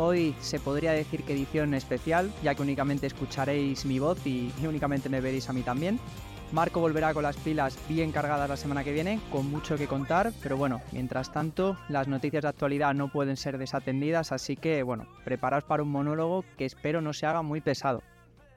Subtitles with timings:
[0.00, 5.08] Hoy se podría decir que edición especial, ya que únicamente escucharéis mi voz y, únicamente
[5.08, 5.98] me veréis a mí también.
[6.52, 10.32] Marco volverá con las pilas bien cargadas la semana que viene, con mucho que contar,
[10.40, 15.08] pero bueno, mientras tanto, las noticias de actualidad no pueden ser desatendidas, así que bueno,
[15.24, 18.00] preparaos para un monólogo que espero no se haga muy pesado.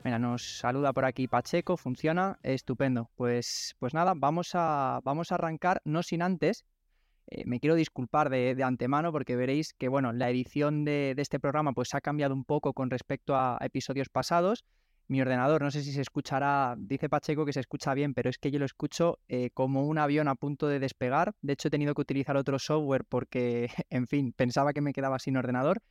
[0.03, 3.09] Mira, nos saluda por aquí Pacheco, funciona, estupendo.
[3.15, 6.65] Pues, pues nada, vamos a, vamos a arrancar, no sin antes.
[7.31, 11.71] Eh, me quiero disculpar de, antemano porque veréis que bueno, la edición de, este programa
[11.71, 14.65] pues ha cambiado un poco con respecto a, episodios pasados.
[15.07, 18.37] Mi ordenador, no sé si se escuchará, dice Pacheco que se escucha bien, pero es
[18.37, 21.33] que yo lo escucho eh, como un avión a punto de despegar.
[21.41, 25.17] De hecho, he tenido que utilizar otro software porque, en fin, pensaba que me quedaba
[25.19, 25.81] sin ordenador.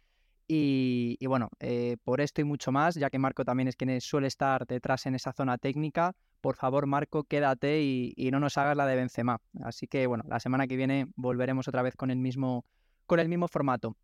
[0.52, 4.26] Y, bueno, eh, por esto y mucho más, ya que Marco también es quien suele
[4.26, 8.84] estar detrás en esa zona técnica, por favor, Marco, quédate y, no nos hagas la
[8.84, 9.40] de Benzema.
[9.62, 12.64] Así que bueno, la semana que viene volveremos otra vez con el mismo,
[13.06, 13.96] con el mismo formato.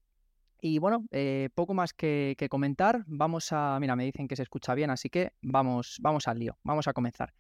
[0.61, 3.03] Y bueno, eh, poco más que, que, comentar.
[3.09, 3.77] Vamos a.
[3.81, 6.57] Mira, me dicen que se escucha bien, así que vamos, vamos al lío.
[6.63, 7.35] Vamos a comenzar.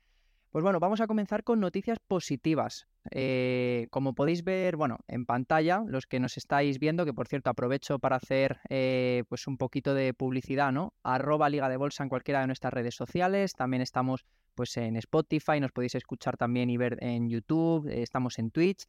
[0.50, 2.86] Pues bueno, vamos a comenzar con noticias positivas.
[3.10, 7.50] Eh, como podéis ver, bueno, en pantalla, los que nos estáis viendo, que por cierto
[7.50, 10.94] aprovecho para hacer eh, pues un poquito de publicidad, ¿no?
[11.02, 13.52] Arroba Liga de Bolsa en cualquiera de nuestras redes sociales.
[13.54, 18.38] También estamos pues en Spotify, nos podéis escuchar también y ver en YouTube, eh, estamos
[18.38, 18.84] en Twitch.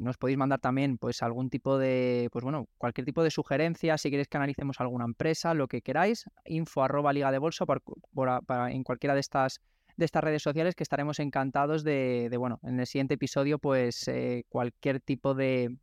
[0.00, 4.10] nos podéis mandar también pues algún tipo de, pues bueno, cualquier tipo de sugerencia, si
[4.10, 7.64] queréis que analicemos alguna empresa, lo que queráis, info arroba liga de bolsa
[8.68, 9.60] en cualquiera de estas
[9.96, 14.44] de estas redes sociales que estaremos encantados de, bueno, en el siguiente episodio, pues eh,
[14.48, 15.76] cualquier tipo de,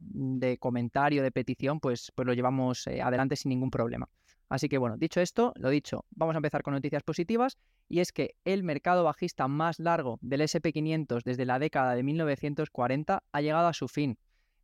[0.59, 4.07] comentario, de petición, pues, pues lo llevamos eh, adelante sin ningún problema.
[4.49, 7.57] Así que bueno, dicho esto, lo dicho, vamos a empezar con noticias positivas
[7.89, 13.23] y es que el mercado bajista más largo del SP500 desde la década de 1940
[13.31, 14.17] ha llegado a su fin.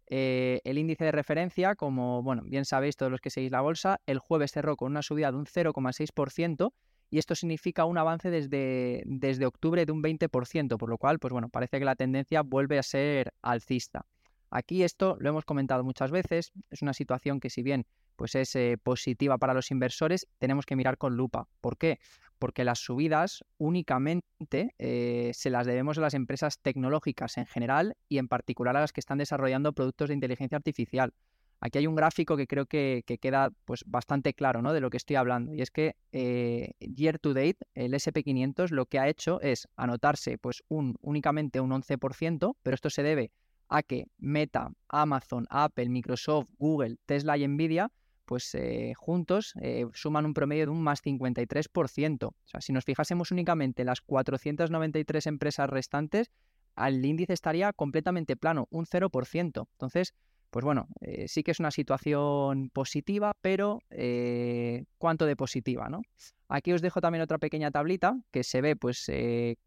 [0.06, 4.00] Eh, el índice de referencia, como bueno, bien sabéis todos los que seguís la bolsa,
[4.06, 6.72] el jueves cerró con una subida de un 0,6%
[7.10, 11.32] y esto significa un avance desde, desde octubre de un 20%, por lo cual, pues
[11.32, 14.06] bueno, parece que la tendencia vuelve a ser alcista.
[14.52, 18.54] Aquí esto lo hemos comentado muchas veces, es una situación que si bien pues es
[18.58, 21.48] eh, positiva para los inversores, tenemos que mirar con lupa.
[21.62, 22.00] ¿Por qué?
[22.38, 28.18] Porque las subidas únicamente eh, se las debemos a las empresas tecnológicas en general y
[28.18, 31.14] en particular a las que están desarrollando productos de inteligencia artificial.
[31.62, 34.74] Aquí hay un gráfico que creo que, queda pues, bastante claro ¿no?
[34.74, 35.54] de lo que estoy hablando.
[35.54, 40.38] Y es que eh, year to date, el SP500 lo que ha hecho es anotarse
[40.38, 43.32] pues, únicamente un 11%, pero esto se debe
[43.68, 47.92] a que Meta, Amazon, Apple, Microsoft, Google, Tesla y Nvidia
[48.30, 52.28] pues eh, juntos eh, suman un promedio de un más 53%.
[52.28, 56.30] O sea, si nos fijásemos únicamente en las 493 empresas restantes,
[56.78, 59.68] el índice estaría completamente plano, un 0%.
[59.72, 60.14] Entonces,
[60.50, 65.90] pues bueno, eh, sí que es una situación positiva, pero eh, ¿cuánto de positiva?
[65.90, 66.02] ¿no?
[66.48, 69.58] Aquí os dejo también otra pequeña tablita que se ve, pues eh,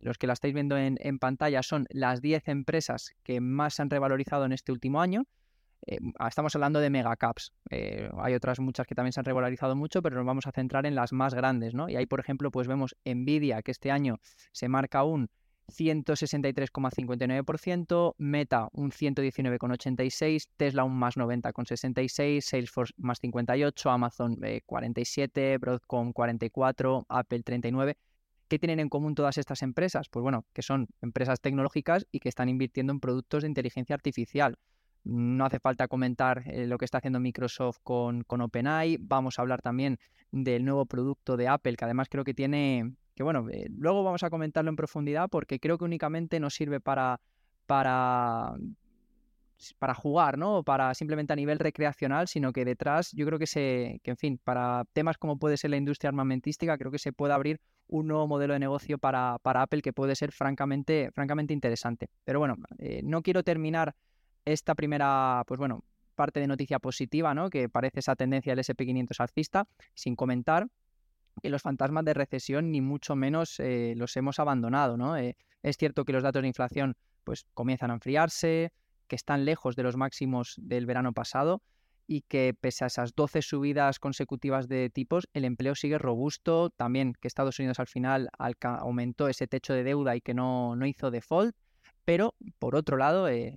[0.00, 3.90] los que la estáis viendo en, pantalla son las 10 empresas que más se han
[3.90, 5.24] revalorizado en este último año.
[6.28, 7.52] estamos hablando de megacaps.
[7.70, 10.94] hay otras muchas que también se han revalorizado mucho, pero nos vamos a centrar en
[10.94, 11.88] las más grandes, ¿no?
[11.88, 14.18] Y ahí, por ejemplo, pues vemos Nvidia, que este año
[14.52, 15.30] se marca un
[15.74, 26.12] 163,59%, Meta un 119,86%, Tesla un más 90,66%, Salesforce más 58%, Amazon 47%, eh, Broadcom
[26.12, 27.96] 44%, Apple 39%.
[28.48, 30.08] ¿Qué tienen en común todas estas empresas?
[30.08, 34.58] Pues bueno, que son empresas tecnológicas y que están invirtiendo en productos de inteligencia artificial.
[35.02, 38.98] No hace falta comentar eh, lo que está haciendo Microsoft con, con OpenAI.
[39.00, 39.98] Vamos a hablar también
[40.30, 44.22] del nuevo producto de Apple, que además creo que tiene que bueno, eh, luego vamos
[44.22, 47.20] a comentarlo en profundidad porque creo que únicamente nos sirve para,
[47.66, 48.54] para,
[49.78, 50.58] para jugar, ¿no?
[50.58, 54.16] O para simplemente a nivel recreacional, sino que detrás yo creo que se, que en
[54.16, 58.08] fin, para temas como puede ser la industria armamentística, creo que se puede abrir un
[58.08, 62.08] nuevo modelo de negocio para, para Apple que puede ser francamente, francamente interesante.
[62.24, 63.94] Pero bueno, eh, no quiero terminar
[64.44, 65.84] esta primera, pues bueno,
[66.14, 67.50] parte de noticia positiva, ¿no?
[67.50, 70.68] Que parece esa tendencia del SP500 alcista, sin comentar
[71.44, 75.18] que los fantasmas de recesión ni mucho menos eh, los hemos abandonado, ¿no?
[75.18, 78.72] Eh, es cierto que los datos de inflación pues comienzan a enfriarse,
[79.08, 81.60] que están lejos de los máximos del verano pasado
[82.06, 87.12] y que pese a esas 12 subidas consecutivas de tipos, el empleo sigue robusto, también
[87.20, 88.30] que Estados Unidos al final
[88.62, 91.54] aumentó ese techo de deuda y que no, no hizo default
[92.04, 93.54] pero, por otro lado, eh,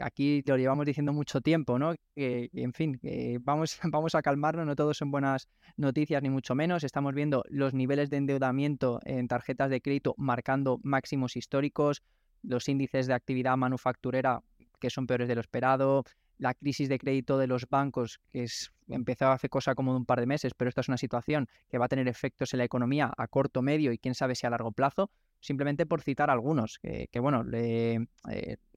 [0.00, 1.94] aquí lo llevamos diciendo mucho tiempo, ¿no?
[2.14, 3.00] Que, en fin,
[3.42, 6.84] vamos, vamos a calmarnos, no todos son buenas noticias, ni mucho menos.
[6.84, 12.02] Estamos viendo los niveles de endeudamiento en tarjetas de crédito marcando máximos históricos,
[12.42, 14.42] los índices de actividad manufacturera
[14.78, 16.04] que son peores de lo esperado,
[16.38, 20.06] la crisis de crédito de los bancos, que es, empezó hace cosa como de un
[20.06, 22.64] par de meses, pero esta es una situación que va a tener efectos en la
[22.64, 26.78] economía a corto, medio y quién sabe si a largo plazo, simplemente por citar algunos,
[26.80, 27.98] que, bueno, eh,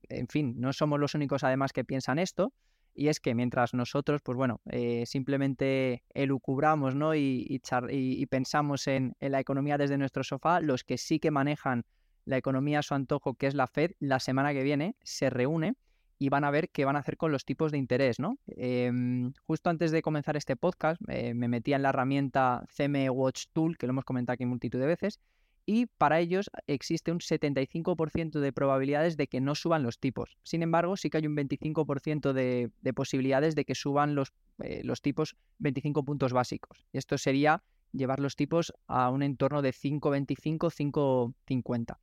[0.08, 2.52] en fin, no somos los únicos además que piensan esto,
[2.94, 7.14] y es que mientras nosotros, pues bueno, eh, simplemente elucubramos ¿no?
[7.14, 11.84] y, y, pensamos en, la economía desde nuestro sofá, los que sí que manejan
[12.24, 15.74] la economía a su antojo, que es la Fed, la semana que viene se reúne
[16.18, 18.38] y van a ver qué van a hacer con los tipos de interés, ¿no?
[18.46, 23.46] Em, justo antes de comenzar este podcast, eh, me metía en la herramienta CME Watch
[23.52, 25.18] Tool, que lo hemos comentado aquí multitud de veces,
[25.66, 30.36] y para ellos existe un 75% de probabilidades de que no suban los tipos.
[30.42, 34.32] Sin embargo, sí que hay un 25% de, posibilidades de que suban los,
[34.62, 36.86] eh, los tipos 25 puntos básicos.
[36.92, 37.62] Esto sería
[37.92, 41.98] llevar los tipos a un entorno de 5,25, 5,50.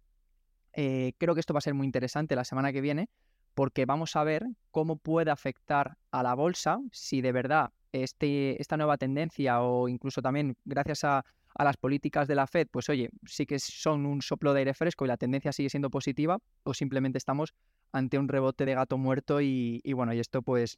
[0.73, 3.09] Eh, creo que esto va a ser muy interesante la semana que viene
[3.55, 8.77] porque vamos a ver cómo puede afectar a la bolsa si de verdad este, esta
[8.77, 11.25] nueva tendencia o incluso también gracias a,
[11.59, 14.73] a las políticas de la Fed, pues oye, sí que son un soplo de aire
[14.73, 17.53] fresco y la tendencia sigue siendo positiva, o simplemente estamos
[17.91, 20.77] ante un rebote de gato muerto y, bueno, y esto pues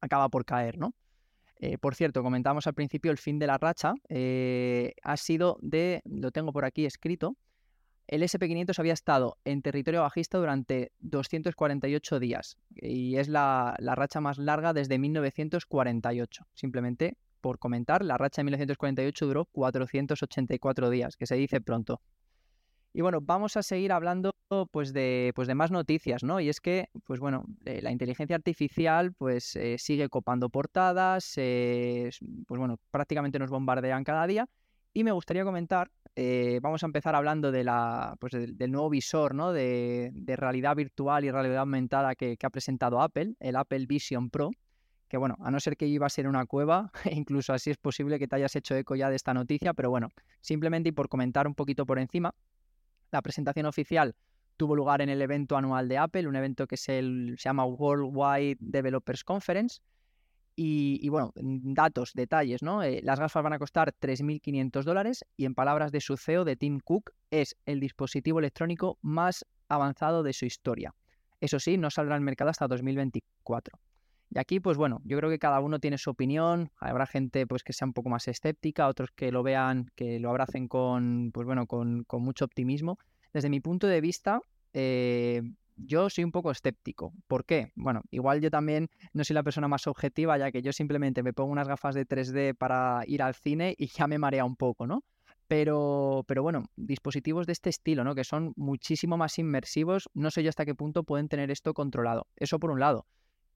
[0.00, 0.94] acaba por caer, ¿no?
[1.58, 6.02] Eh, por cierto, comentábamos al principio el fin de la racha, eh, ha sido de,
[6.04, 7.36] lo tengo por aquí escrito,
[8.06, 14.20] el SP500 había estado en territorio bajista durante 248 días y es la, la racha
[14.20, 16.46] más larga desde 1948.
[16.54, 22.00] Simplemente por comentar, la racha de 1948 duró 484 días, que se dice pronto.
[22.92, 24.34] Y bueno, vamos a seguir hablando
[24.70, 26.40] pues de, pues de más noticias, ¿no?
[26.40, 32.18] Y es que, pues bueno, eh, la inteligencia artificial pues eh, sigue copando portadas, pues
[32.48, 34.48] bueno, prácticamente nos bombardean cada día.
[34.94, 39.34] Y me gustaría comentar, eh, vamos a empezar hablando de la, pues del nuevo visor,
[39.34, 39.52] ¿no?
[39.52, 44.52] De, realidad virtual y realidad aumentada que ha presentado Apple, el Apple Vision Pro
[45.08, 48.18] que bueno, a no ser que iba a ser una cueva, incluso así es posible
[48.18, 50.10] que te hayas hecho eco ya de esta noticia, pero bueno,
[50.40, 52.34] simplemente y por comentar un poquito por encima,
[53.10, 54.14] la presentación oficial
[54.56, 57.02] tuvo lugar en el evento anual de Apple, un evento que se
[57.36, 59.80] llama Worldwide Developers Conference.
[60.58, 62.82] Y, bueno, datos, detalles, ¿no?
[62.82, 66.56] Eh, las gafas van a costar 3.500 dólares y en palabras de su CEO, de
[66.56, 70.94] Tim Cook, es el dispositivo electrónico más avanzado de su historia.
[71.42, 73.78] Eso sí, no saldrá al mercado hasta 2024.
[74.30, 76.70] Y aquí, pues bueno, yo creo que cada uno tiene su opinión.
[76.78, 80.30] Habrá gente pues que sea un poco más escéptica, otros que lo vean, que lo
[80.30, 82.98] abracen con, pues bueno, con, mucho optimismo.
[83.32, 84.40] Desde mi punto de vista,
[84.72, 85.42] eh,
[85.76, 87.12] yo soy un poco escéptico.
[87.26, 87.72] ¿Por qué?
[87.76, 91.32] Bueno, igual yo también no soy la persona más objetiva, ya que yo simplemente me
[91.32, 94.86] pongo unas gafas de 3D para ir al cine y ya me marea un poco,
[94.86, 95.04] ¿no?
[95.48, 98.14] Pero, pero bueno, dispositivos de este estilo, ¿no?
[98.14, 102.26] Que son muchísimo más inmersivos, no sé yo hasta qué punto pueden tener esto controlado.
[102.36, 103.06] Eso por un lado.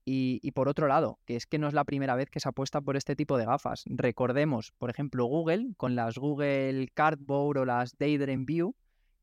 [0.03, 2.81] Y, por otro lado, que es que no es la primera vez que se apuesta
[2.81, 3.83] por este tipo de gafas.
[3.85, 8.75] Recordemos, por ejemplo, Google, con las Google Cardboard o las Daydream View,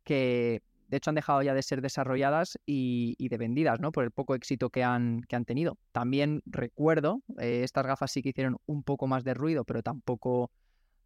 [0.05, 3.93] que de hecho han dejado ya de ser desarrolladas y, de vendidas, ¿no?
[3.93, 5.77] Por el poco éxito que han, que han tenido.
[5.93, 10.51] También recuerdo, eh, estas gafas sí que hicieron un poco más de ruido, pero tampoco,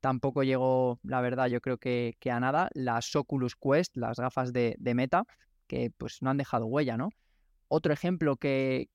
[0.00, 2.68] tampoco llegó, la verdad, yo creo que, a nada.
[2.74, 5.24] Las Oculus Quest, las gafas de, de Meta,
[5.66, 7.08] que pues no han dejado huella, ¿no?
[7.74, 8.90] Otro ejemplo que,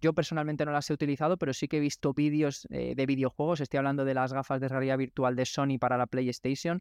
[0.00, 3.60] yo personalmente no las he utilizado, pero sí que he visto vídeos eh, de videojuegos.
[3.60, 6.80] Estoy hablando de las gafas de realidad virtual de Sony para la PlayStation.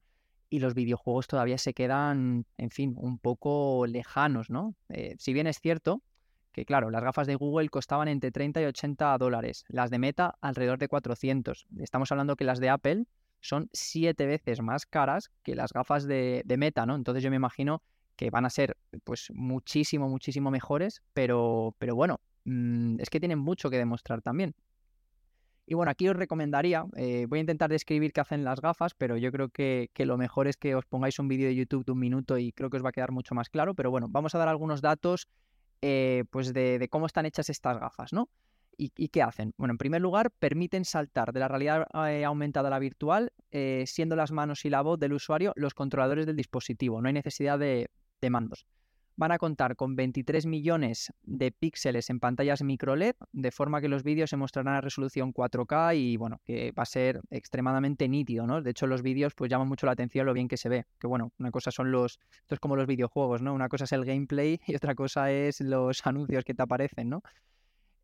[0.52, 4.76] Y los videojuegos todavía se quedan, en fin, un poco lejanos, ¿no?
[4.90, 6.04] Eh, si bien es cierto
[6.52, 10.36] que, claro, las gafas de Google costaban entre 30 y 80 dólares, las de Meta
[10.42, 11.66] alrededor de 400.
[11.80, 13.06] Estamos hablando que las de Apple
[13.40, 16.96] son siete veces más caras que las gafas de, de Meta, ¿no?
[16.96, 17.82] Entonces yo me imagino
[18.20, 23.40] que van a ser pues muchísimo, muchísimo mejores, pero, pero bueno, mm, es que tienen
[23.40, 24.54] mucho que demostrar también.
[25.66, 29.16] Y bueno, aquí os recomendaría, eh, voy a intentar describir qué hacen las gafas, pero
[29.16, 32.00] yo creo que, lo mejor es que os pongáis un vídeo de YouTube de un
[32.00, 33.74] minuto y creo que os va a quedar mucho más claro.
[33.74, 35.30] Pero bueno, vamos a dar algunos datos
[35.82, 38.28] eh, pues de, cómo están hechas estas gafas, ¿no?
[38.76, 39.54] ¿Y, qué hacen?
[39.58, 43.32] Bueno, en primer lugar, permiten saltar de la realidad eh, aumentada a la virtual,
[43.86, 47.02] siendo las manos y la voz del usuario los controladores del dispositivo.
[47.02, 47.90] No hay necesidad de,
[48.22, 48.66] de mandos.
[49.20, 53.90] Van a contar con 23 millones de píxeles en pantallas micro LED, de forma que
[53.90, 58.48] los vídeos se mostrarán a resolución 4K y bueno, que va a ser extremadamente nítido,
[58.48, 58.62] ¿no?
[58.62, 60.86] De hecho, los vídeos pues llaman mucho la atención lo bien que se ve.
[60.98, 62.18] Que bueno, una cosa son los.
[62.44, 63.54] Esto es como los videojuegos, ¿no?
[63.54, 67.22] Una cosa es el gameplay y otra cosa es los anuncios que te aparecen, ¿no?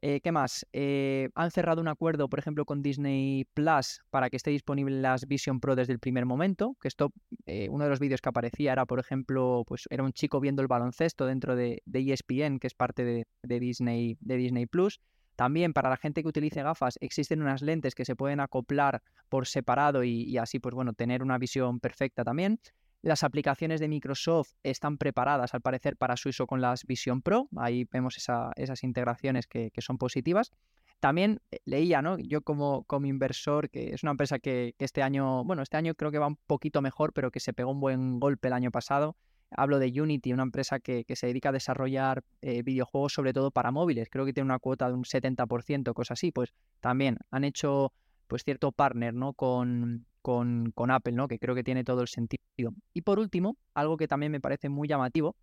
[0.07, 0.67] Eh, ¿Qué más?
[0.71, 5.25] Eh, han cerrado un acuerdo, por ejemplo, con Disney Plus para que esté disponible las
[5.25, 6.77] Vision Pro desde el primer momento.
[6.79, 7.11] Que esto,
[7.47, 10.61] eh, uno de los vídeos que aparecía era, por ejemplo, pues era un chico viendo
[10.61, 14.99] el baloncesto dentro de, ESPN, que es parte de, Disney, de Disney Plus.
[15.35, 19.47] También para la gente que utilice gafas existen unas lentes que se pueden acoplar por
[19.47, 22.59] separado y, así, pues bueno, tener una visión perfecta también.
[23.05, 27.47] Las aplicaciones de Microsoft están preparadas, al parecer, para su uso con las Vision Pro.
[27.55, 30.51] Ahí vemos esas integraciones que, son positivas.
[30.99, 32.17] También eh, leía, ¿no?
[32.17, 36.09] Yo como, como inversor, que es una empresa que, este año, bueno, este año creo
[36.09, 39.15] que va un poquito mejor, pero que se pegó un buen golpe el año pasado.
[39.51, 43.69] Hablo de Unity, una empresa que, se dedica a desarrollar eh, videojuegos sobre todo para
[43.69, 44.09] móviles.
[44.09, 46.31] Creo que tiene una cuota de un 70%, cosas así.
[46.31, 47.93] Pues también han hecho
[48.25, 49.33] pues cierto partner, ¿no?
[49.33, 51.27] Con, con, Apple, ¿no?
[51.27, 52.73] Que creo que tiene todo el sentido.
[52.95, 55.35] Y por último, algo que también me parece muy llamativo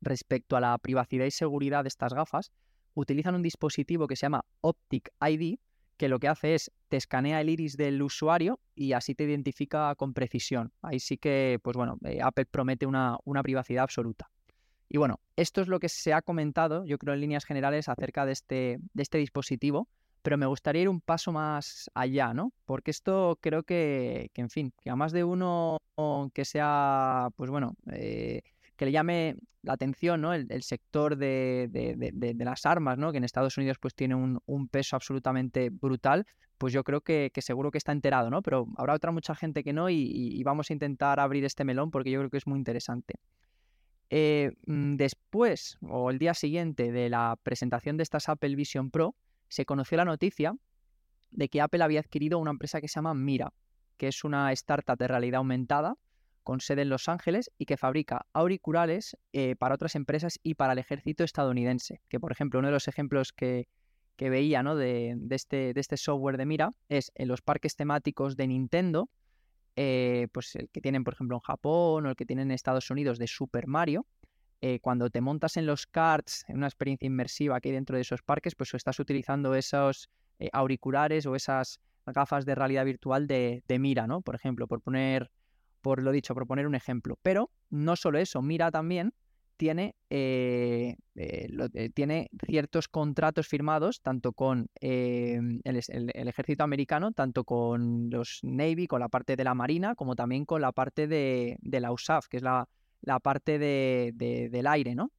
[0.00, 2.50] respecto a la privacidad y seguridad de estas gafas,
[2.94, 5.58] utilizan un dispositivo que se llama Optic ID,
[5.96, 9.94] que lo que hace es te escanea el iris del usuario y así te identifica
[9.94, 10.72] con precisión.
[10.82, 14.28] Ahí sí que, pues bueno, eh, Apple promete una, privacidad absoluta.
[14.88, 18.26] Y bueno, esto es lo que se ha comentado, yo creo, en líneas generales acerca
[18.26, 19.86] de este, de este dispositivo,
[20.22, 22.52] pero me gustaría ir un paso más allá, ¿no?
[22.64, 25.78] Porque esto creo que, en fin, que a más de uno
[26.32, 28.42] que sea, pues bueno, eh,
[28.76, 30.32] que le llame la atención, ¿no?
[30.32, 33.12] El, sector de, las armas, ¿no?
[33.12, 36.26] Que en Estados Unidos pues tiene un, peso absolutamente brutal,
[36.58, 38.42] pues yo creo que, seguro que está enterado, ¿no?
[38.42, 42.10] Pero habrá otra mucha gente que no y, vamos a intentar abrir este melón porque
[42.10, 43.14] yo creo que es muy interesante.
[44.12, 49.14] Eh, mm, después, o el día siguiente de la presentación de estas Apple Vision Pro,
[49.50, 50.54] se conoció la noticia
[51.30, 53.52] de que Apple había adquirido una empresa que se llama Mira,
[53.98, 55.96] que es una startup de realidad aumentada
[56.42, 60.72] con sede en Los Ángeles y que fabrica auriculares eh, para otras empresas y para
[60.72, 62.00] el ejército estadounidense.
[62.08, 63.68] Que, por ejemplo, uno de los ejemplos que,
[64.18, 64.76] veía ¿no?
[64.76, 69.10] de, este, de, este, software de mira es en los parques temáticos de Nintendo,
[69.76, 72.90] eh, pues el que tienen, por ejemplo, en Japón o el que tienen en Estados
[72.90, 74.06] Unidos de Super Mario.
[74.60, 78.22] Eh, cuando te montas en los karts, en una experiencia inmersiva hay dentro de esos
[78.22, 80.10] parques, pues estás utilizando esos
[80.52, 84.22] auriculares o esas gafas de realidad virtual de, de mira, ¿no?
[84.22, 85.30] Por ejemplo, por poner
[85.80, 87.18] por lo dicho, proponer un ejemplo.
[87.22, 89.12] Pero no solo eso, Mira también
[89.56, 98.08] tiene, eh, eh, eh, tiene ciertos contratos firmados tanto con el, ejército americano, tanto con
[98.08, 101.92] los Navy, con la parte de la Marina, como también con la parte de, la
[101.92, 102.66] USAF, que es la,
[103.20, 105.10] parte del aire, ¿no?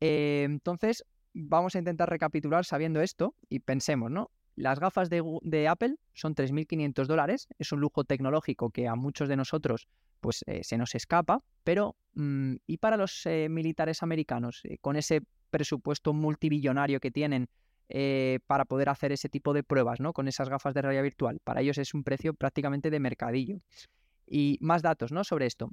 [0.00, 4.30] entonces, vamos a intentar recapitular sabiendo esto y pensemos, ¿no?
[4.56, 9.36] Las gafas de, Apple son 3.500 dólares, es un lujo tecnológico que a muchos de
[9.36, 9.88] nosotros
[10.20, 14.96] pues eh, se nos escapa, pero mm, ¿y para los eh, militares americanos eh, con
[14.96, 17.48] ese presupuesto multibillonario que tienen
[18.46, 20.14] para poder hacer ese tipo de pruebas, ¿no?
[20.14, 21.38] Con esas gafas de realidad virtual.
[21.44, 23.58] Para ellos es un precio prácticamente de mercadillo.
[24.26, 25.22] Y más datos, ¿no?
[25.22, 25.70] Sobre esto.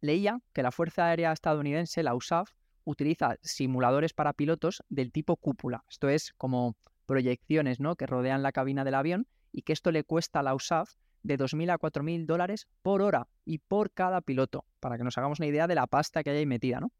[0.00, 2.50] Leía que la Fuerza Aérea Estadounidense, la USAF,
[2.84, 5.84] utiliza simuladores para pilotos del tipo cúpula.
[5.90, 6.76] Esto es como
[7.06, 7.96] proyecciones ¿no?
[7.96, 11.38] que rodean la cabina del avión y que esto le cuesta a la USAF de
[11.38, 15.48] 2.000 a 4.000 dólares por hora y por cada piloto, para que nos hagamos una
[15.48, 16.92] idea de la pasta que hay ahí metida, ¿no?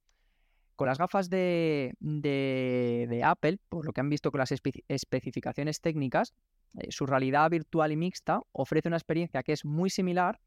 [0.74, 1.94] Con las gafas de,
[3.24, 4.52] Apple, por lo que han visto con las
[4.88, 6.34] especificaciones técnicas,
[6.78, 10.38] eh, su realidad virtual y mixta ofrece una experiencia que es muy similar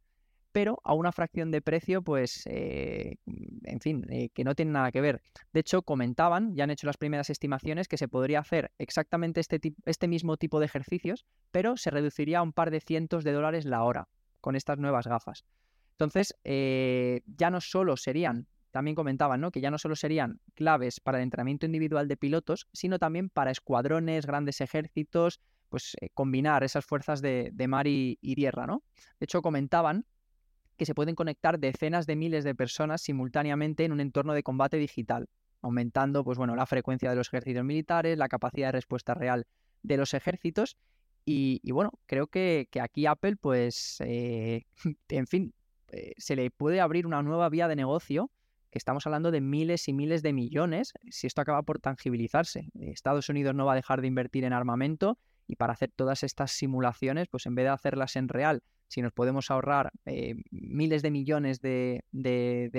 [0.52, 3.18] pero a una fracción de precio, pues, eh,
[3.64, 5.22] en fin, eh, que no tiene nada que ver.
[5.54, 9.60] De hecho, comentaban, ya han hecho las primeras estimaciones, que se podría hacer exactamente este,
[9.86, 13.66] este mismo tipo de ejercicios, pero se reduciría a un par de cientos de dólares
[13.66, 14.08] la hora
[14.42, 15.46] con estas nuevas gafas.
[15.92, 19.52] Entonces, eh, ya no solo serían, también comentaban, ¿no?
[19.52, 23.52] Que ya no solo serían claves para el entrenamiento individual de pilotos, sino también para
[23.52, 28.84] escuadrones, grandes ejércitos, pues combinar esas fuerzas de, mar y, y tierra, ¿no?
[29.20, 30.06] De hecho, comentaban
[30.80, 34.78] que se pueden conectar decenas de miles de personas simultáneamente en un entorno de combate
[34.78, 35.28] digital,
[35.62, 39.46] aumentando pues, bueno, la frecuencia de los ejércitos militares, la capacidad de respuesta real
[39.84, 40.78] de los ejércitos.
[41.26, 44.64] Y, bueno, creo que, aquí Apple, pues, eh,
[45.10, 45.54] en fin,
[45.90, 48.32] eh, se le puede abrir una nueva vía de negocio,
[48.72, 52.70] que estamos hablando de miles y miles de millones, si esto acaba por tangibilizarse.
[52.80, 55.20] Estados Unidos no va a dejar de invertir en armamento
[55.50, 59.12] y para hacer todas estas simulaciones, pues en vez de hacerlas en real, si nos
[59.12, 62.04] podemos ahorrar eh, miles de millones de,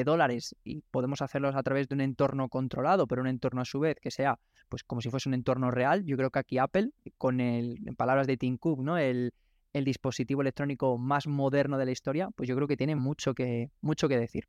[0.04, 3.80] dólares y podemos hacerlos a través de un entorno controlado, pero un entorno a su
[3.80, 6.92] vez que sea pues como si fuese un entorno real, yo creo que aquí Apple,
[7.18, 8.96] con el, en palabras de Tim Cook, ¿no?
[8.96, 9.32] El,
[9.72, 14.08] dispositivo electrónico más moderno de la historia, pues yo creo que tiene mucho que, mucho
[14.08, 14.48] que decir.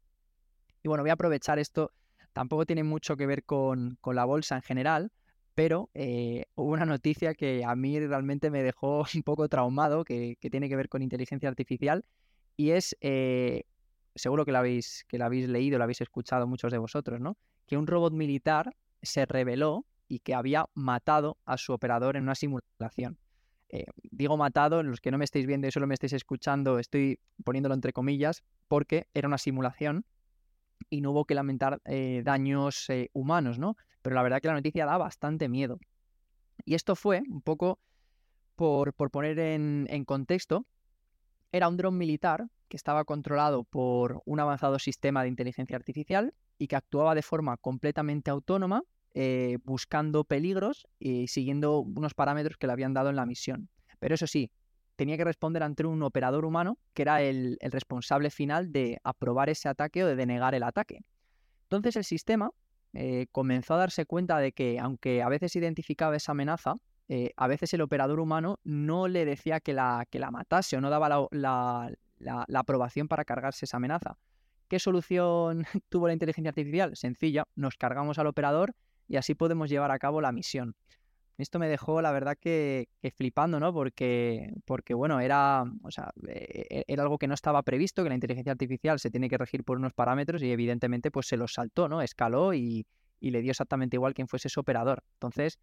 [0.83, 1.91] Y bueno, voy a aprovechar esto,
[2.33, 5.11] tampoco tiene mucho que ver con, con la bolsa en general,
[5.55, 10.37] pero eh, hubo una noticia que a mí realmente me dejó un poco traumado, que,
[10.39, 12.05] tiene que ver con inteligencia artificial,
[12.57, 13.63] y es, eh,
[14.15, 17.37] seguro que la, habéis, que la habéis leído, la habéis escuchado muchos de vosotros, ¿no?
[17.65, 22.35] Que un robot militar se reveló y que había matado a su operador en una
[22.35, 23.17] simulación.
[23.69, 27.19] Eh, digo matado, los que no me estáis viendo y solo me estáis escuchando, estoy
[27.45, 30.05] poniéndolo entre comillas, porque era una simulación
[30.89, 33.77] y no hubo que lamentar eh, daños humanos, ¿no?
[34.01, 35.79] Pero la verdad que la noticia da bastante miedo.
[36.65, 37.79] Y esto fue un poco,
[38.55, 40.65] por, poner en, contexto,
[41.51, 46.67] era un dron militar que estaba controlado por un avanzado sistema de inteligencia artificial y
[46.67, 52.73] que actuaba de forma completamente autónoma eh, buscando peligros y siguiendo unos parámetros que le
[52.73, 53.69] habían dado en la misión.
[53.99, 54.51] Pero eso sí,
[54.95, 59.67] tenía que responder ante un operador humano que era el, responsable final de aprobar ese
[59.67, 61.03] ataque o de denegar el ataque.
[61.63, 62.51] Entonces el sistema
[62.93, 66.75] eh, comenzó a darse cuenta de que aunque a veces identificaba esa amenaza,
[67.07, 70.81] eh, a veces el operador humano no le decía que la, que la matase o
[70.81, 74.17] no daba la, la aprobación para cargarse esa amenaza.
[74.67, 76.95] ¿Qué solución tuvo la inteligencia artificial?
[76.95, 78.73] Sencilla, nos cargamos al operador
[79.07, 80.75] y así podemos llevar a cabo la misión.
[81.37, 83.73] Esto me dejó, la verdad, que, flipando, ¿no?
[83.73, 88.09] Porque, porque bueno, era, o sea, e, e, era algo que no estaba previsto, que
[88.09, 91.53] la inteligencia artificial se tiene que regir por unos parámetros y evidentemente pues se los
[91.53, 92.01] saltó, ¿no?
[92.01, 92.85] Escaló y,
[93.21, 95.03] le dio exactamente igual quien fuese ese operador.
[95.13, 95.59] Entonces,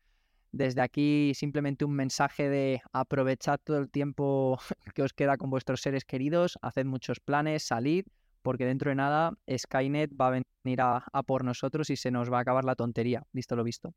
[0.53, 4.59] desde aquí simplemente un mensaje de aprovechar todo el tiempo
[4.95, 8.07] que os queda con vuestros seres queridos, haced muchos planes, salid,
[8.43, 10.31] porque dentro de nada Skynet va a
[10.65, 13.93] venir a, por nosotros y se nos va a acabar la tontería, visto lo visto.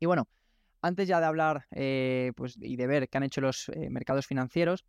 [0.00, 0.28] Y bueno,
[0.82, 4.26] antes ya de hablar eh, pues, y de ver qué han hecho los eh, mercados
[4.26, 4.84] financieros,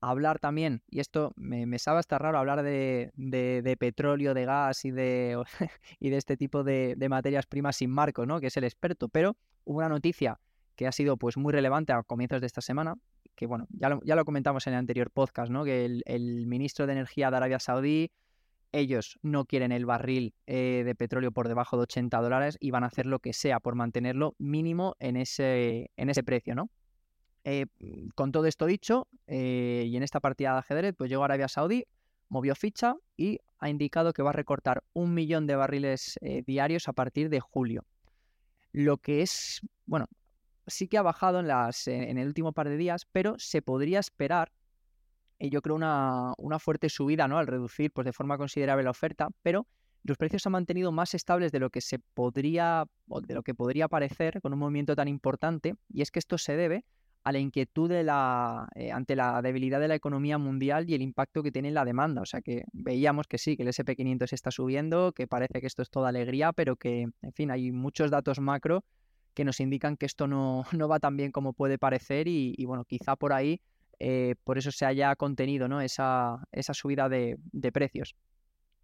[0.00, 5.40] hablar también, y esto me, sabe hasta raro hablar de, petróleo, de gas y de,
[6.00, 8.40] y de este tipo de, materias primas sin Marco, ¿no?
[8.40, 10.40] que es el experto, pero hubo una noticia
[10.74, 12.94] que ha sido pues muy relevante a comienzos de esta semana,
[13.34, 15.64] que bueno, ya lo, ya lo comentamos en el anterior podcast, ¿no?
[15.64, 18.10] Que el, ministro de Energía de Arabia Saudí,
[18.72, 22.84] ellos no quieren el barril eh, de petróleo por debajo de 80 dólares y van
[22.84, 26.70] a hacer lo que sea por mantenerlo mínimo en ese, en ese precio, ¿no?
[27.44, 27.66] Eh,
[28.14, 31.84] con todo esto dicho, eh, y en esta partida de ajedrez, pues llegó Arabia Saudí,
[32.28, 36.92] movió ficha y ha indicado que va a recortar un millón de barriles diarios a
[36.92, 37.84] partir de julio.
[38.72, 40.06] Lo que es, bueno,
[40.66, 44.52] sí que ha bajado en el último par de días, pero se podría esperar,
[45.42, 47.38] y yo creo, una, una fuerte subida ¿no?
[47.38, 49.66] al reducir pues, de forma considerable la oferta, pero
[50.04, 53.42] los precios se han mantenido más estables de lo que se podría, o de lo
[53.42, 56.84] que podría parecer con un movimiento tan importante, y es que esto se debe
[57.24, 61.02] a la inquietud de la, eh, ante la debilidad de la economía mundial y el
[61.02, 62.22] impacto que tiene en la demanda.
[62.22, 65.82] O sea que veíamos que sí, que el SP500 está subiendo, que parece que esto
[65.82, 68.84] es toda alegría, pero que, en fin, hay muchos datos macro
[69.34, 72.84] que nos indican que esto no, no va tan bien como puede parecer y, bueno,
[72.84, 73.60] quizá por ahí,
[74.04, 75.80] eh, por eso se haya contenido ¿no?
[75.80, 77.38] esa, esa subida de,
[77.72, 78.16] precios.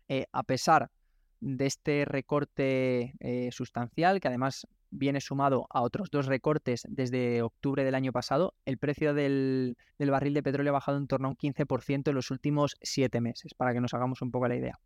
[0.09, 0.93] Eh, a pesar
[1.41, 7.83] de este recorte eh, sustancial, que además viene sumado a otros dos recortes desde octubre
[7.83, 11.31] del año pasado, el precio del, del barril de petróleo ha bajado en torno a
[11.33, 14.79] un 15% en los últimos siete meses, para que nos hagamos un poco la idea.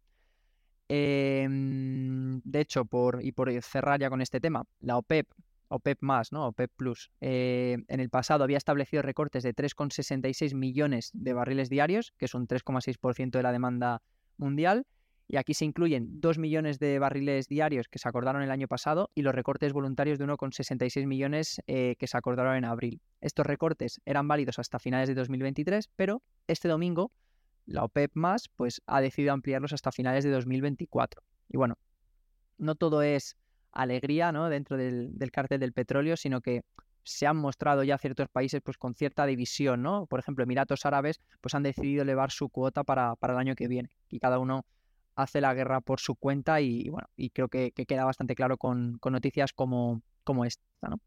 [0.88, 5.26] Em, de hecho, por, y por cerrar ya con este tema, la OPEP
[5.72, 6.46] OPEP más, ¿no?
[6.48, 12.12] OPEP Plus, eh, en el pasado había establecido recortes de 3,66 millones de barriles diarios,
[12.18, 14.02] que es un 3,6% de la demanda
[14.37, 14.87] mundial.
[15.28, 19.11] Y aquí se incluyen 2 millones de barriles diarios que se acordaron el año pasado
[19.14, 23.00] y los recortes voluntarios de 1,66 millones eh, que se acordaron en abril.
[23.22, 27.12] Estos recortes eran válidos hasta finales de 2023, pero este domingo
[27.64, 31.22] la OPEP más pues, ha decidido ampliarlos hasta finales de 2024.
[31.48, 31.78] Y bueno,
[32.58, 33.37] no todo es
[33.72, 36.62] alegría dentro del, del cártel del petróleo, sino que
[37.04, 40.06] se han mostrado ya ciertos países pues con cierta división, ¿no?
[40.06, 43.90] Por ejemplo, Emiratos Árabes pues han decidido elevar su cuota para, el año que viene
[44.08, 44.64] y cada uno
[45.14, 48.98] hace la guerra por su cuenta y, bueno, y creo que, queda bastante claro con,
[49.11, 51.00] noticias como, como esta, ¿no?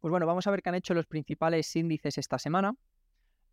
[0.00, 2.74] Pues bueno, vamos a ver qué han hecho los principales índices esta semana.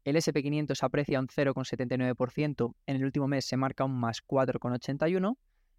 [0.05, 5.35] El SP500 aprecia un 0,79%, en el último mes se marca un más 4,81%,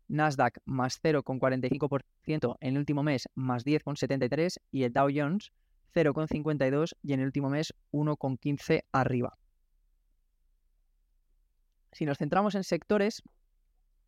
[0.08, 5.52] Nasdaq más 0,45% en el último mes, más 10,73% y el Dow Jones
[5.94, 9.36] 0,52% y en el último mes 1,15% arriba.
[11.92, 13.22] Si nos centramos en sectores,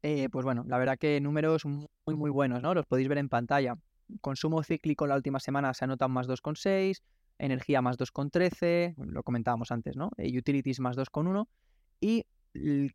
[0.02, 2.74] eh, pues bueno, la verdad que números muy, muy buenos, ¿no?
[2.74, 3.74] Los podéis ver en pantalla.
[4.20, 7.00] Consumo cíclico la última semana se anotan más 2,6,
[7.38, 10.10] energía más 2,13, lo comentábamos antes, ¿no?
[10.16, 11.46] Eh, utilities más 2,1
[12.00, 12.24] y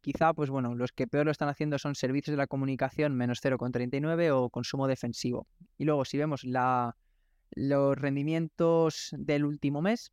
[0.01, 3.39] quizá, pues bueno, los que peor lo están haciendo son servicios de la comunicación menos
[3.41, 5.47] 0,39 o consumo defensivo.
[5.77, 10.11] Y luego, si vemos los rendimientos del último mes,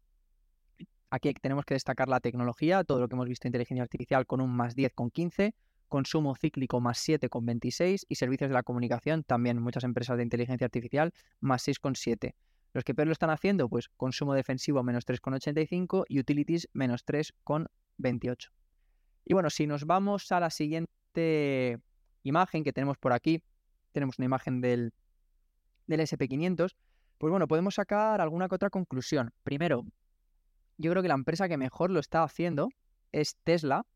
[1.10, 4.50] aquí tenemos que destacar la tecnología, todo lo que hemos visto inteligencia artificial con un
[4.50, 5.54] más 10,15,
[5.88, 11.12] consumo cíclico más 7,26 y servicios de la comunicación, también muchas empresas de inteligencia artificial,
[11.40, 12.34] más 6,7.
[12.72, 18.48] Los que peor lo están haciendo, pues consumo defensivo menos 3,85 y utilities menos 3,28.
[19.24, 21.78] Y bueno, si nos vamos a la siguiente
[22.22, 23.42] imagen que tenemos por aquí,
[23.92, 24.92] tenemos una imagen del,
[25.86, 26.74] del SP500,
[27.18, 29.32] pues bueno, podemos sacar alguna que otra conclusión.
[29.44, 29.84] Primero,
[30.78, 32.68] yo creo que la empresa que mejor lo está haciendo
[33.12, 33.86] es Tesla,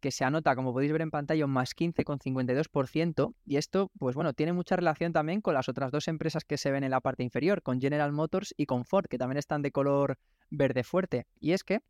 [0.00, 3.34] que se anota, como podéis ver en pantalla, un más 15,52%.
[3.46, 6.70] Y esto, pues bueno, tiene mucha relación también con las otras dos empresas que se
[6.70, 9.70] ven en la parte inferior, con General Motors y con Ford, que también están de
[9.70, 10.18] color
[10.50, 11.26] verde fuerte.
[11.40, 11.80] Y es que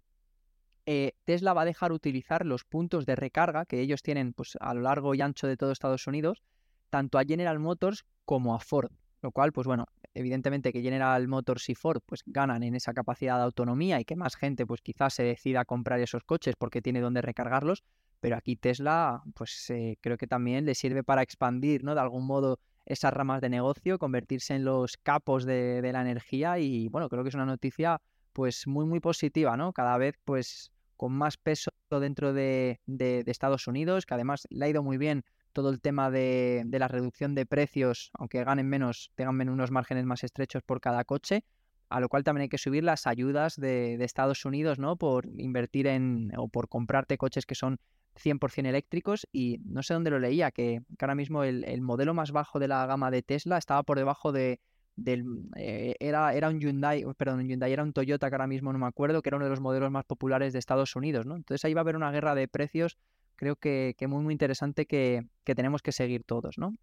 [0.86, 4.74] eh, Tesla va a dejar utilizar los puntos de recarga que ellos tienen pues, a
[4.74, 6.42] lo largo y ancho de todo Estados Unidos,
[6.90, 8.90] tanto a General Motors como a Ford.
[9.22, 13.38] Lo cual, pues bueno, evidentemente que General Motors y Ford pues ganan en esa capacidad
[13.38, 16.80] de autonomía y que más gente pues quizás se decida a comprar esos coches porque
[16.80, 17.82] tiene donde recargarlos,
[18.20, 21.94] pero aquí Tesla pues eh, creo que también le sirve para expandir, ¿no?
[21.94, 26.88] De algún modo esas ramas de negocio, convertirse en los capos de, la energía y
[26.88, 28.00] bueno, creo que es una noticia
[28.32, 29.72] pues muy muy positiva, ¿no?
[29.72, 34.68] Cada vez pues con más peso dentro de, de Estados Unidos, que además le ha
[34.68, 39.48] ido muy bien todo el tema de, la reducción de precios, aunque ganen menos, tengan
[39.48, 41.44] unos márgenes más estrechos por cada coche,
[41.88, 44.96] a lo cual también hay que subir las ayudas de, Estados Unidos, ¿no?
[44.96, 47.78] Por invertir en o por comprarte coches que son
[48.16, 52.59] 100% eléctricos y no sé dónde lo leía, que, ahora mismo el, modelo más bajo
[52.59, 54.61] de la gama de Tesla estaba por debajo de,
[55.57, 58.78] eh, era, era un Hyundai, perdón, un Hyundai era un Toyota que ahora mismo no
[58.78, 61.37] me acuerdo, que era uno de los modelos más populares de Estados Unidos, ¿no?
[61.37, 62.98] Entonces ahí va a haber una guerra de precios
[63.37, 66.74] creo que, que muy, muy interesante que, tenemos que seguir todos, ¿no?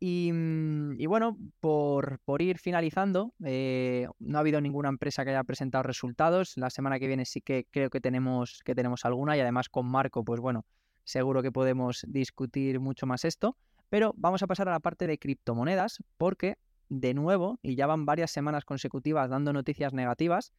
[0.00, 5.84] Y, mm, bueno, por, ir finalizando, eh, no ha habido ninguna empresa que haya presentado
[5.84, 6.56] resultados.
[6.56, 9.86] La semana que viene sí que creo que tenemos, que tenemos alguna y además con
[9.86, 10.64] Marco, pues bueno,
[11.04, 13.56] seguro que podemos discutir mucho más esto.
[13.90, 16.56] Pero vamos a pasar a la parte de criptomonedas porque,
[17.00, 20.52] de nuevo, y ya van varias semanas consecutivas dando noticias negativas,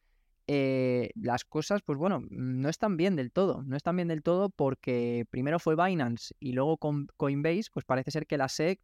[0.46, 3.62] eh, las cosas, pues bueno, no están bien del todo.
[3.62, 8.10] No están bien del todo porque primero fue Binance y luego con Coinbase, pues parece
[8.10, 8.80] ser que la SEC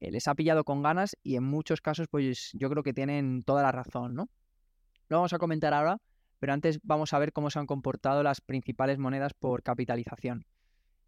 [0.00, 3.44] eh, les ha pillado con ganas y en muchos casos, pues yo creo que tienen
[3.44, 4.28] toda la razón, ¿no?
[5.08, 6.00] Lo vamos a comentar ahora,
[6.40, 10.46] pero antes vamos a ver cómo se han comportado las principales monedas por capitalización.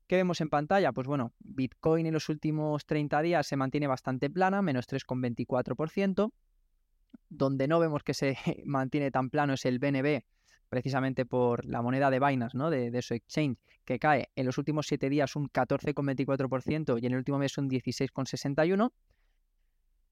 [0.07, 0.93] ¿Qué vemos en pantalla?
[0.93, 6.33] Pues bueno, Bitcoin en los últimos 30 días se mantiene bastante plana, menos 3,24%.
[7.29, 10.23] Donde no vemos que se mantiene tan plano es el BNB,
[10.69, 12.71] precisamente por la moneda de Binance, ¿no?
[12.71, 17.19] De, su exchange, que cae en los últimos 7 días un 14,24% y en el
[17.19, 18.93] último mes un 16,61%.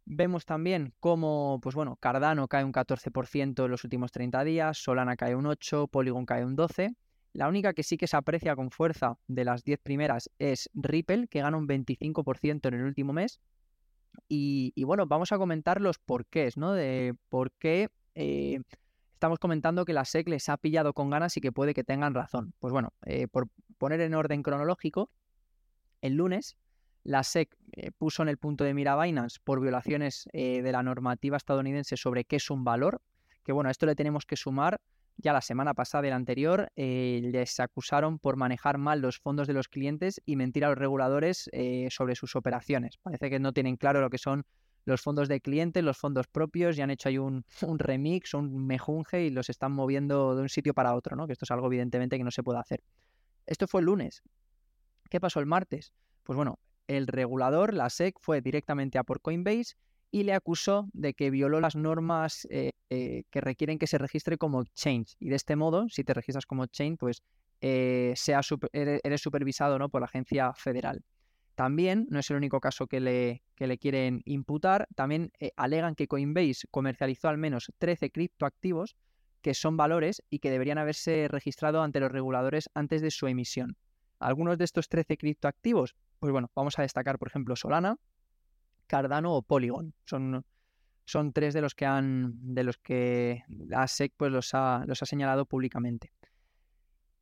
[0.07, 5.17] Vemos también cómo, pues bueno, Cardano cae un 14% en los últimos 30 días, Solana
[5.17, 6.95] cae un 8%, Polygon cae un 12%.
[7.35, 11.27] La única que sí que se aprecia con fuerza de las 10 primeras es Ripple,
[11.27, 13.41] que gana un 25% en el último mes.
[14.29, 16.73] Y, bueno, vamos a comentar los porqués, ¿no?
[16.73, 18.61] De por qué eh,
[19.15, 22.15] estamos comentando que la SEC les ha pillado con ganas y que puede que tengan
[22.15, 22.55] razón.
[22.61, 25.11] Pues bueno, eh, por poner en orden cronológico,
[26.03, 26.57] el lunes
[27.03, 31.37] la SEC eh, puso en el punto de mira Binance por violaciones de la normativa
[31.37, 33.03] estadounidense sobre qué es un valor,
[33.43, 34.81] que bueno, esto le tenemos que sumar
[35.17, 39.47] ya la semana pasada y la anterior eh, les acusaron por manejar mal los fondos
[39.47, 42.99] de los clientes y mentir a los reguladores eh, sobre sus operaciones.
[42.99, 44.45] Parece que no tienen claro lo que son
[44.85, 48.67] los fondos de clientes, los fondos propios, y han hecho ahí un, un, remix, un
[48.67, 51.27] mejunje y los están moviendo de un sitio para otro, ¿no?
[51.27, 52.83] Que esto es algo evidentemente que no se puede hacer.
[53.47, 54.23] Esto fue el lunes.
[55.11, 55.93] ¿Qué pasó el martes?
[56.23, 59.75] Pues bueno, el regulador, la SEC, fue directamente a por Coinbase
[60.11, 64.39] y le acusó de que violó las normas eh, eh, que requieren que se registre
[64.39, 65.17] como exchange.
[65.19, 67.23] Y de este modo, si te registras como exchange, pues
[67.61, 68.15] eh,
[68.73, 69.89] eres, supervisado ¿no?
[69.89, 71.03] por la agencia federal.
[71.55, 76.09] También, no es el único caso que le, que le quieren imputar, también alegan que
[76.09, 78.97] Coinbase comercializó al menos 13 criptoactivos
[79.45, 83.77] que son valores y que deberían haberse registrado ante los reguladores antes de su emisión.
[84.19, 87.99] Algunos de estos 13 criptoactivos, pues bueno, vamos a destacar, por ejemplo, Solana,
[88.87, 89.95] Cardano o Polygon.
[90.05, 92.55] Son, tres de los que han.
[92.55, 96.13] de los que la SEC pues, los, ha, los ha señalado públicamente.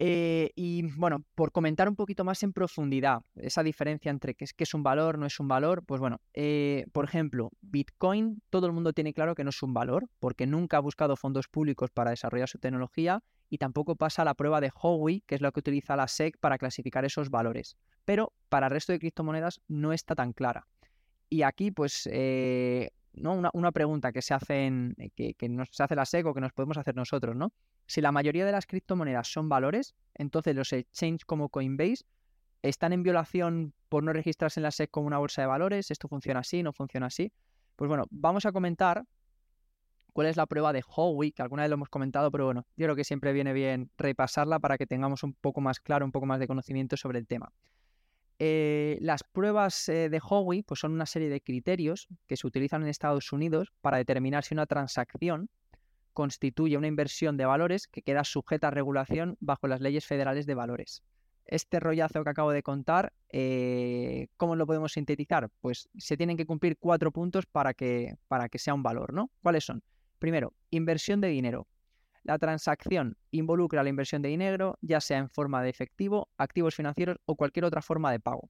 [0.05, 4.53] Eh, y bueno, por comentar un poquito más en profundidad esa diferencia entre qué es,
[4.53, 8.67] qué es un valor, no es un valor, pues bueno, eh, por ejemplo, Bitcoin, todo
[8.67, 11.91] el mundo tiene claro que no es un valor, porque nunca ha buscado fondos públicos
[11.93, 15.61] para desarrollar su tecnología y tampoco pasa la prueba de Howey, que es lo que
[15.61, 17.77] utiliza la SEC para clasificar esos valores.
[18.05, 20.67] Pero para el resto de criptomonedas no está tan clara.
[21.33, 23.41] Y aquí, pues, eh, ¿no?
[23.55, 26.53] Una, pregunta que se hace en, eh, que, nos hace la SEC o que nos
[26.53, 27.55] podemos hacer nosotros, ¿no?
[27.87, 32.05] Si la mayoría de las criptomonedas son valores, entonces los exchanges como Coinbase
[32.61, 35.91] ¿Están en violación por no registrarse en la SEC como una bolsa de valores?
[35.91, 36.63] ¿Esto funciona así?
[36.63, 37.33] ¿No funciona así?
[37.77, 39.03] Pues bueno, vamos a comentar
[40.13, 42.85] cuál es la prueba de Howie, que alguna vez lo hemos comentado, pero bueno, yo
[42.85, 46.27] creo que siempre viene bien repasarla para que tengamos un poco más claro, un poco
[46.27, 47.51] más de conocimiento sobre el tema.
[48.45, 52.83] Eh, las pruebas eh, de Howie pues son una serie de criterios que se utilizan
[52.83, 55.49] en Estados Unidos para determinar si una transacción
[56.13, 60.57] constituye una inversión de valores que queda sujeta a regulación bajo las leyes federales de
[60.57, 61.05] valores.
[61.47, 65.49] Este rollazo que acabo de contar, eh, ¿cómo lo podemos sintetizar?
[65.61, 69.31] Pues se tienen que cumplir cuatro puntos para que, para que sea un valor, ¿no?
[69.41, 69.85] ¿Cuáles son?
[70.19, 71.69] Primero, inversión de dinero.
[72.25, 77.19] La transacción involucra la inversión de dinero, ya sea en forma de efectivo, activos financieros
[77.27, 78.49] o cualquier otra forma de pago.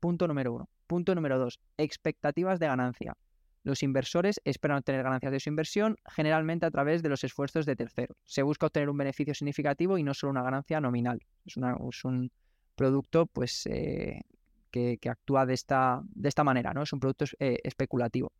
[0.00, 0.68] Punto número uno.
[0.86, 3.16] Punto número dos, expectativas de ganancia.
[3.62, 7.76] Los inversores esperan obtener ganancias de su inversión, generalmente a través de los esfuerzos de
[7.76, 8.16] terceros.
[8.24, 11.20] Se busca obtener un beneficio significativo y no solo una ganancia nominal.
[11.44, 11.56] Es,
[12.04, 12.32] un
[12.74, 14.22] producto pues, eh,
[14.70, 16.82] que, actúa de esta, de esta manera, ¿no?
[16.82, 18.32] Es un producto eh, especulativo.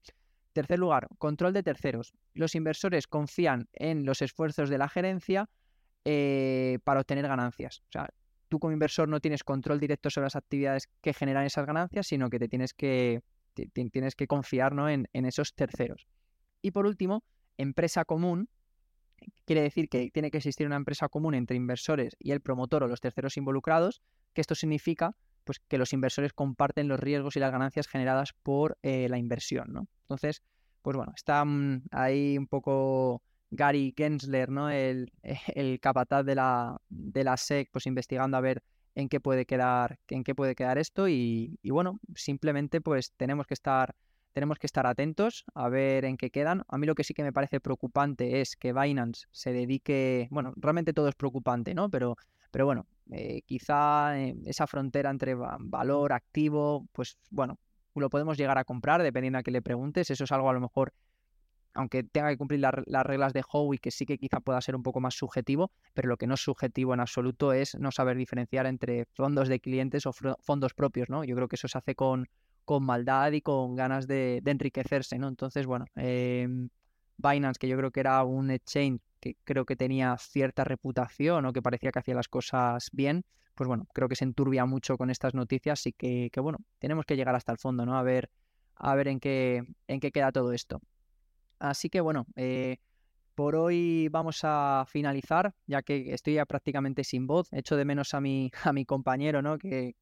[0.53, 2.13] Tercer lugar, control de terceros.
[2.35, 5.49] Los inversores confían en los esfuerzos de la gerencia
[6.05, 7.83] eh, para obtener ganancias.
[7.89, 8.09] O sea,
[8.49, 12.31] tú como inversor no tienes control directo sobre las actividades que generan esas ganancias, sino
[12.31, 13.23] que te tienes que,
[13.73, 16.09] tienes que confiar en, en esos terceros.
[16.63, 17.23] Y por último,
[17.57, 18.49] empresa común.
[19.45, 22.89] Quiere decir que tiene que existir una empresa común entre inversores y el promotor o
[22.89, 24.01] los terceros involucrados,
[24.33, 28.79] que esto significa pues que los inversores comparten los riesgos y las ganancias generadas por
[28.83, 29.87] eh, la inversión, ¿no?
[30.03, 30.43] Entonces,
[30.83, 34.71] pues bueno, está mm, ahí un poco Gary Gensler, ¿no?
[34.71, 35.11] El,
[35.81, 38.63] capataz de la, de la SEC, pues investigando a ver
[38.95, 43.47] en qué puede quedar, en qué puede quedar esto y, y, bueno, simplemente pues tenemos
[43.47, 43.95] que estar
[44.33, 46.63] tenemos que estar atentos a ver en qué quedan.
[46.69, 50.53] A mí lo que sí que me parece preocupante es que Binance se dedique, bueno,
[50.57, 51.91] realmente todo es preocupante, ¿no?
[51.91, 52.17] Pero,
[52.51, 57.59] pero bueno, eh, quizá eh, esa frontera entre valor, activo, pues bueno,
[57.95, 60.11] lo podemos llegar a comprar dependiendo a qué le preguntes.
[60.11, 60.93] Eso es algo a lo mejor,
[61.75, 64.77] aunque tenga que cumplir las reglas de Howe y que sí que quizá pueda ser
[64.77, 68.17] un poco más subjetivo, pero lo que no es subjetivo en absoluto es no saber
[68.17, 71.25] diferenciar entre fondos de clientes o fondos propios, ¿no?
[71.25, 72.29] Yo creo que eso se hace con,
[72.65, 75.29] con maldad y con ganas de, enriquecerse, ¿no?
[75.29, 76.69] Entonces, bueno, em,
[77.17, 81.53] Binance, que yo creo que era un exchange que creo que tenía cierta reputación o
[81.53, 85.11] que parecía que hacía las cosas bien, pues bueno, creo que se enturbia mucho con
[85.11, 87.99] estas noticias y que, bueno, tenemos que llegar hasta el fondo, ¿no?
[87.99, 88.31] A ver,
[88.77, 90.81] a ver en qué, en qué queda todo esto.
[91.59, 92.79] Así que bueno, eh,
[93.35, 97.49] por hoy vamos a finalizar, ya que estoy ya prácticamente sin voz.
[97.53, 99.59] Echo de menos a mi, a mi compañero, ¿no?
[99.59, 99.95] Que,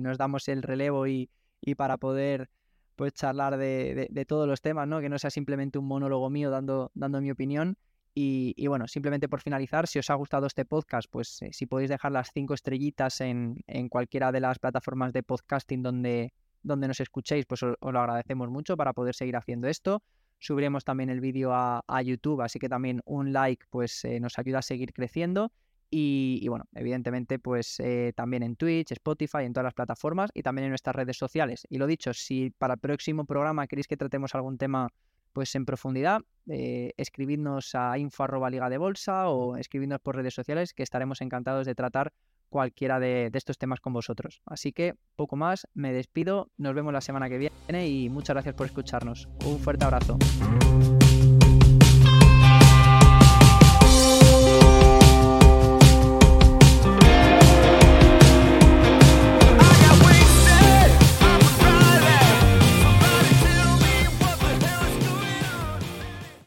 [0.00, 1.28] nos damos el relevo y,
[1.76, 2.50] para poder
[2.96, 5.00] pues charlar de, de, todos los temas, ¿no?
[5.00, 7.76] Que no sea simplemente un monólogo mío dando, dando mi opinión.
[8.14, 11.88] Y, bueno, simplemente por finalizar, si os ha gustado este podcast, pues eh, si podéis
[11.88, 13.56] dejar las cinco estrellitas en,
[13.88, 18.76] cualquiera de las plataformas de podcasting donde, donde nos escuchéis, pues os, lo agradecemos mucho
[18.76, 20.02] para poder seguir haciendo esto.
[20.38, 24.58] Subiremos también el vídeo a, YouTube, así que también un like pues eh, nos ayuda
[24.58, 25.50] a seguir creciendo.
[25.94, 30.64] Y, bueno, evidentemente pues eh, también en Twitch, Spotify, en todas las plataformas y también
[30.64, 31.66] en nuestras redes sociales.
[31.68, 34.88] Y lo dicho, si para el próximo programa queréis que tratemos algún tema
[35.32, 40.74] pues en profundidad, eh, escribidnos a info liga de bolsa o escribidnos por redes sociales
[40.74, 42.12] que estaremos encantados de tratar
[42.48, 44.42] cualquiera de, de, estos temas con vosotros.
[44.44, 48.54] Así que poco más, me despido, nos vemos la semana que viene y muchas gracias
[48.54, 49.28] por escucharnos.
[49.46, 50.18] Un fuerte abrazo.